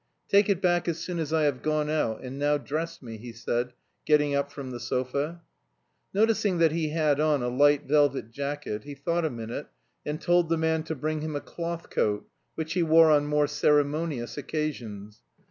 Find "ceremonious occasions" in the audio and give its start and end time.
13.45-15.21